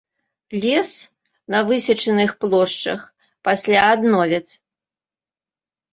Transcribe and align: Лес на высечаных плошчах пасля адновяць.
Лес 0.61 0.91
на 1.53 1.59
высечаных 1.69 2.29
плошчах 2.45 3.01
пасля 3.49 3.79
адновяць. 3.91 4.53